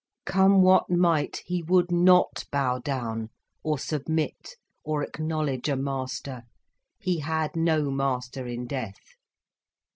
Come 0.25 0.63
what 0.63 0.89
might, 0.89 1.43
he 1.45 1.61
would 1.61 1.91
not 1.91 2.45
bow 2.51 2.79
down 2.79 3.29
or 3.63 3.77
submit 3.77 4.55
or 4.83 5.03
acknowledge 5.03 5.69
a 5.69 5.75
master. 5.75 6.41
He 6.97 7.19
had 7.19 7.55
no 7.55 7.91
master 7.91 8.47
in 8.47 8.65
death. 8.65 8.97